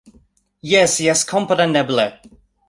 [0.71, 2.07] -Jes, jes kompreneble